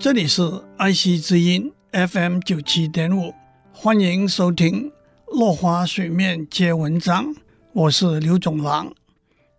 [0.00, 0.42] 这里是
[0.76, 3.34] 爱惜之音 FM 九七点五，
[3.72, 4.84] 欢迎收听
[5.36, 7.34] 《落花水面皆文章》，
[7.72, 8.94] 我是刘总郎。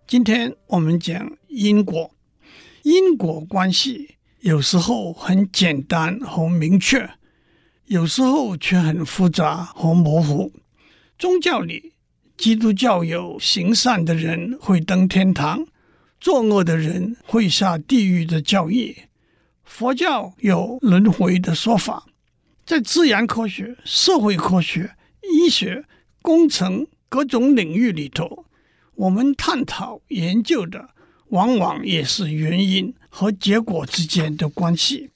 [0.07, 2.16] 今天我们讲因果，
[2.84, 7.10] 因果关系有时候很简单和明确，
[7.88, 10.54] 有时候却很复杂和模糊。
[11.18, 11.92] 宗教里，
[12.38, 15.68] 基督教有行善的人会登天堂，
[16.21, 18.95] 作恶的人会下地狱的教义。
[19.70, 22.04] 佛教有轮回的说法，
[22.66, 25.86] 在自然科学、社会科学、医学、
[26.23, 28.46] 工程各种领域里头，
[28.96, 30.90] 我们探讨研究的
[31.27, 35.12] 往往也是原因和结果之间的关系。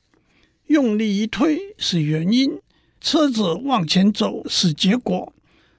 [0.68, 2.62] 用力一推是原因，
[3.02, 5.34] 车子往前走是结果；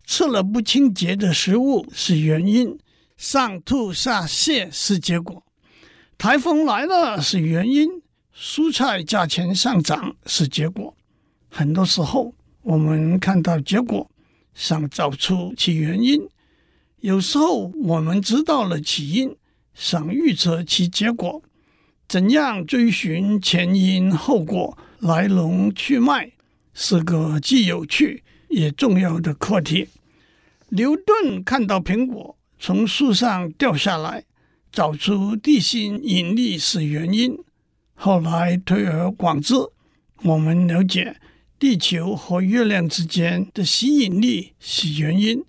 [0.05, 2.77] 吃了不清洁的食物是原因，
[3.17, 5.45] 上吐下泻是结果；
[6.19, 8.04] 台风来了是原因。
[8.37, 10.93] 蔬菜价钱上涨是结果，
[11.49, 14.11] 很多时候我们看到结果，
[14.55, 16.21] 想找出其原因；
[16.99, 19.37] 有时候我们知道了起因，
[19.73, 21.41] 想预测其结果。
[22.09, 26.33] 怎样追寻前因后果、来龙去脉，
[26.75, 29.89] 是个既有趣也重要的课题。
[30.71, 34.25] 牛顿看到苹果从树上掉下来，
[34.73, 37.39] 找出地心引力是原因。
[37.95, 39.55] 后来推而广之，
[40.23, 41.17] 我们了解
[41.59, 45.43] 地球和月亮之间的吸引力是原因，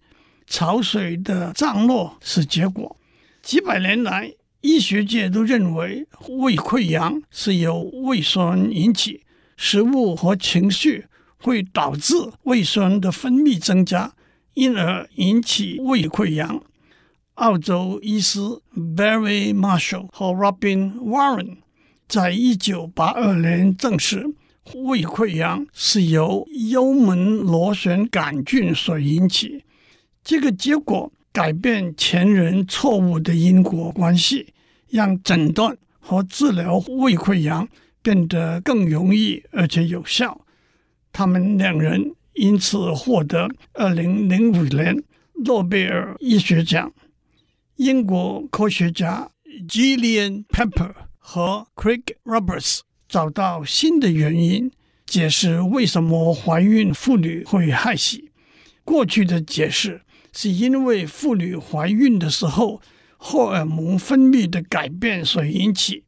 [0.47, 2.95] 潮水的涨落是结果。
[3.41, 9.23] 几百年来，医学界都认为胃溃疡是由胃酸引起，
[9.57, 11.05] 食物和情绪
[11.37, 14.13] 会导致胃酸的分泌增加，
[14.53, 16.63] 因而引起胃溃疡。
[17.35, 18.39] 澳洲医师
[18.73, 21.57] Barry Marshall 和 Robin Warren。
[22.07, 24.25] 在一九八二年证实，
[24.73, 29.63] 胃溃疡是由幽门螺旋杆菌所引起。
[30.23, 34.53] 这个结果改变前人错误的因果关系，
[34.89, 37.67] 让诊断和治疗胃溃疡
[38.01, 40.45] 变得更容易而且有效。
[41.11, 45.03] 他们两人因此获得二零零五年
[45.43, 46.91] 诺贝尔医学奖。
[47.77, 49.29] 英国科学家
[49.67, 50.93] Gillian Pepper。
[51.27, 54.71] 和 Craig Roberts 找到新的原因，
[55.07, 58.29] 解释为什么怀孕妇女会害喜。
[58.83, 62.79] 过去的解释是因为妇女怀孕的时候
[63.17, 66.03] 荷尔蒙分泌的改变所引起。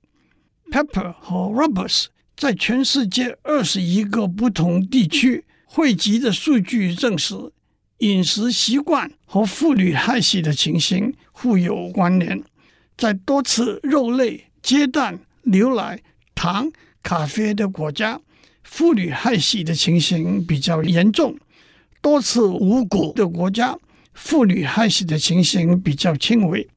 [0.72, 7.34] Pepper 和 Roberts 在全世界二十一个不同地区汇集的数据证实，
[7.98, 12.44] 饮食习惯和妇女害喜的情形互有关联。
[12.96, 14.44] 在多吃肉类。
[14.68, 15.98] 鸡蛋、牛奶、
[16.36, 16.70] 糖、
[17.02, 18.20] 咖啡的国家，
[18.64, 21.38] 妇女害喜的情形比较严重；
[22.02, 23.80] 多吃五谷的国家，
[24.14, 26.68] 妇女害喜的情形比较轻微。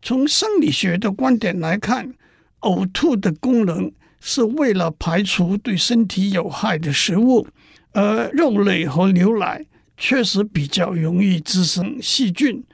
[0.00, 2.14] 从生理学的观点来看，
[2.60, 7.46] 呕吐的功能是为了排除对身体有害的食物，
[7.92, 9.62] 而肉类和牛奶
[9.98, 12.64] 确实比较容易滋生细菌。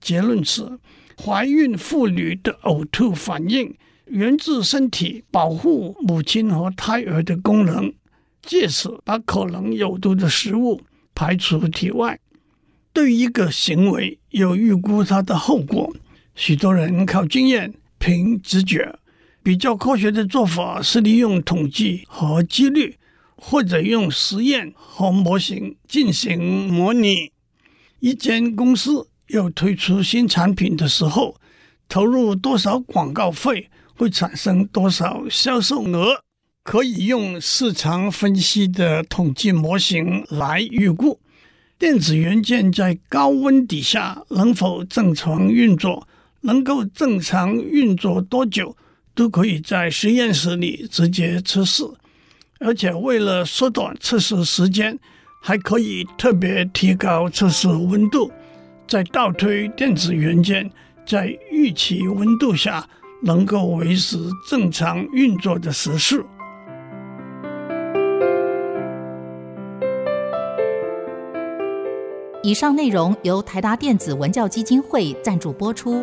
[0.00, 0.78] 结论是，
[1.20, 3.74] 怀孕妇女的呕吐反应。
[4.10, 7.92] 源自身体保护母亲和胎儿的功能，
[8.42, 10.80] 借此把可能有毒的食物
[11.14, 12.18] 排除体外。
[12.92, 15.94] 对一个行为有预估它的后果，
[16.34, 18.98] 许多人靠经验凭直觉。
[19.44, 22.98] 比较科学的做法是利用统计和几率，
[23.36, 27.30] 或者用实验和模型进行模拟。
[28.00, 31.36] 一间公司要推出新产品的时候，
[31.88, 33.70] 投入多少广告费？
[34.00, 36.22] 会产生多少销售额？
[36.62, 41.20] 可以用市场分析的统计模型来预估。
[41.78, 46.08] 电子元件在高温底下能否正常运作，
[46.40, 48.74] 能够正常运作多久，
[49.14, 51.84] 都可以在实验室里直接测试。
[52.58, 54.98] 而且为了缩短测试时间，
[55.42, 58.32] 还可以特别提高测试温度，
[58.88, 60.70] 再倒推电子元件
[61.06, 62.88] 在预期温度下。
[63.22, 64.18] 能够维持
[64.48, 66.24] 正常运作的时事。
[72.42, 76.02] 以上内容由台达电子文教基金会赞助播出。